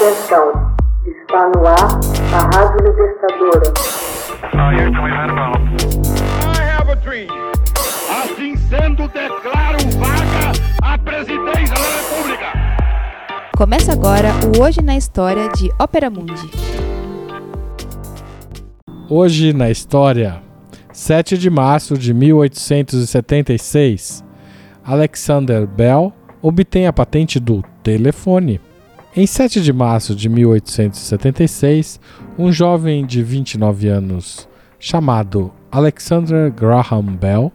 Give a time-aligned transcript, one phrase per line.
[0.00, 0.48] Atenção,
[1.04, 2.00] está no ar
[2.32, 3.68] a Rádio Libertadora.
[8.08, 10.52] Assim sendo, declaro vaga
[10.82, 12.46] a presidência da República.
[13.54, 16.50] Começa agora o Hoje na História de Ópera Mundi.
[19.06, 20.40] Hoje na História,
[20.94, 24.24] 7 de março de 1876,
[24.82, 26.10] Alexander Bell
[26.40, 28.62] obtém a patente do telefone.
[29.16, 31.98] Em 7 de março de 1876,
[32.38, 37.50] um jovem de 29 anos chamado Alexander Graham Bell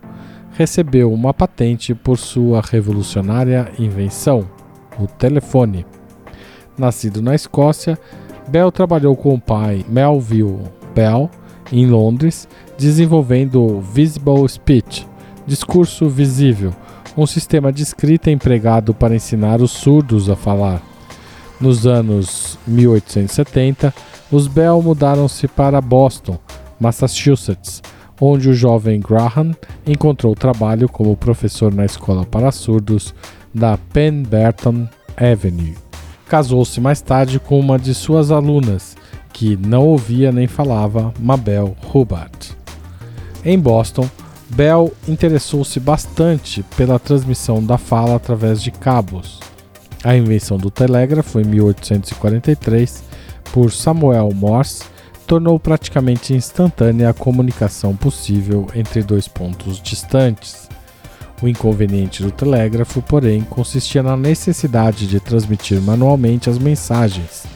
[0.52, 4.46] recebeu uma patente por sua revolucionária invenção,
[5.00, 5.86] o telefone.
[6.78, 7.98] Nascido na Escócia,
[8.50, 10.60] Bell trabalhou com o pai Melville
[10.94, 11.32] Bell
[11.72, 15.08] em Londres, desenvolvendo o Visible Speech,
[15.48, 16.74] discurso visível,
[17.16, 20.95] um sistema de escrita empregado para ensinar os surdos a falar.
[21.60, 23.94] Nos anos 1870,
[24.32, 26.38] os Bell mudaram-se para Boston,
[26.80, 27.82] Massachusetts,
[28.20, 33.14] onde o jovem Graham encontrou trabalho como professor na escola para surdos
[33.54, 35.76] da Penberton Avenue.
[36.28, 38.98] Casou-se mais tarde com uma de suas alunas,
[39.32, 42.56] que não ouvia nem falava, Mabel Hubbard.
[43.44, 44.10] Em Boston,
[44.50, 49.40] Bell interessou-se bastante pela transmissão da fala através de cabos.
[50.06, 53.04] A invenção do telégrafo em 1843
[53.52, 54.84] por Samuel Morse
[55.26, 60.70] tornou praticamente instantânea a comunicação possível entre dois pontos distantes.
[61.42, 67.48] O inconveniente do telégrafo, porém, consistia na necessidade de transmitir manualmente as mensagens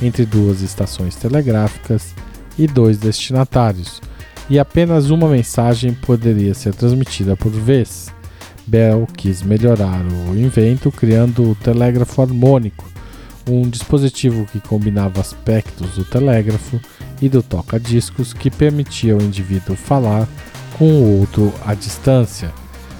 [0.00, 2.14] entre duas estações telegráficas
[2.58, 4.00] e dois destinatários,
[4.48, 8.06] e apenas uma mensagem poderia ser transmitida por vez.
[8.68, 12.84] Bell quis melhorar o invento criando o telégrafo harmônico,
[13.48, 16.78] um dispositivo que combinava aspectos do telégrafo
[17.22, 20.28] e do toca-discos que permitia ao indivíduo falar
[20.76, 22.52] com o outro à distância.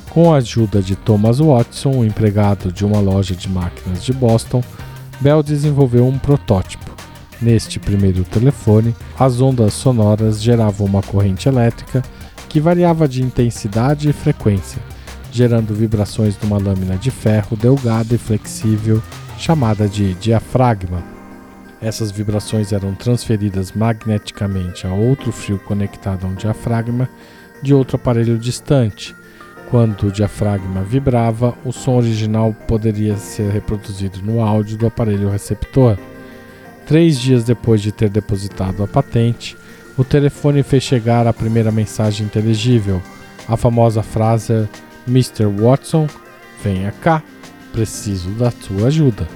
[0.09, 4.65] Com a ajuda de Thomas Watson, um empregado de uma loja de máquinas de Boston,
[5.21, 6.91] Bell desenvolveu um protótipo.
[7.43, 12.03] Neste primeiro telefone, as ondas sonoras geravam uma corrente elétrica
[12.49, 14.81] que variava de intensidade e frequência,
[15.31, 19.03] gerando vibrações numa lâmina de ferro delgada e flexível
[19.39, 21.03] chamada de diafragma.
[21.81, 27.09] Essas vibrações eram transferidas magneticamente a outro fio conectado a um diafragma
[27.63, 29.15] de outro aparelho distante.
[29.71, 35.97] Quando o diafragma vibrava, o som original poderia ser reproduzido no áudio do aparelho receptor.
[36.87, 39.57] Três dias depois de ter depositado a patente,
[39.97, 43.03] o telefone fez chegar a primeira mensagem inteligível,
[43.47, 44.69] a famosa frase
[45.09, 45.47] Mr.
[45.47, 46.07] Watson,
[46.63, 47.23] venha cá,
[47.73, 49.27] preciso da sua ajuda,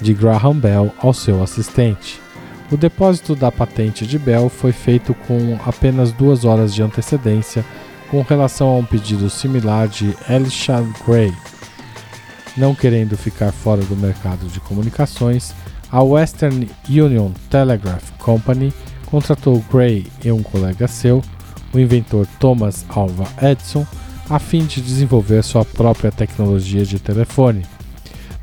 [0.00, 2.20] de Graham Bell ao seu assistente.
[2.70, 7.64] O depósito da patente de Bell foi feito com apenas duas horas de antecedência
[8.10, 11.32] com relação a um pedido similar de Elisha Gray.
[12.56, 15.54] Não querendo ficar fora do mercado de comunicações,
[15.90, 18.72] a Western Union Telegraph Company
[19.06, 21.22] contratou Gray e um colega seu,
[21.72, 23.86] o inventor Thomas Alva Edison,
[24.28, 27.64] a fim de desenvolver sua própria tecnologia de telefone.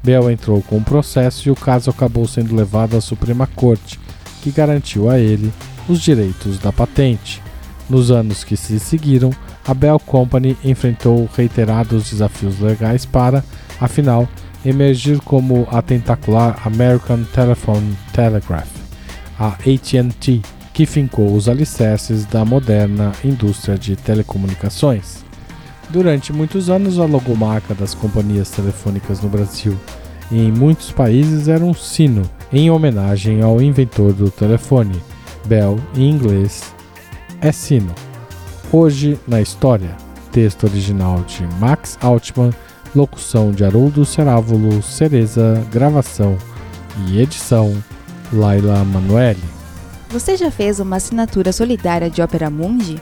[0.03, 4.00] Bell entrou com o processo e o caso acabou sendo levado à Suprema Corte,
[4.41, 5.51] que garantiu a ele
[5.90, 7.41] os direitos da patente.
[7.90, 9.31] Nos anos que se seguiram,
[9.66, 13.44] a Bell Company enfrentou reiterados desafios legais para,
[13.79, 14.28] afinal,
[14.63, 18.69] emergir como a tentacular American Telephone Telegraph,
[19.40, 20.41] a AT&T,
[20.73, 25.25] que fincou os alicerces da moderna indústria de telecomunicações.
[25.90, 29.78] Durante muitos anos, a logomarca das companhias telefônicas no Brasil
[30.31, 35.01] e em muitos países era um sino, em homenagem ao inventor do telefone.
[35.46, 36.73] Bell, em inglês,
[37.40, 37.94] é sino.
[38.72, 39.96] Hoje na história,
[40.31, 42.52] texto original de Max Altman
[42.96, 46.38] Locução de Haroldo Cerávulo, Cereza, gravação
[47.07, 47.75] e edição
[48.32, 49.43] Laila Manoeli.
[50.09, 53.02] Você já fez uma assinatura solidária de Opera Mundi?